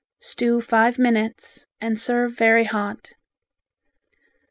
Stew 0.19 0.61
five 0.61 0.97
minutes 0.97 1.67
and 1.79 1.99
serve 1.99 2.35
very 2.35 2.63
hot. 2.63 3.11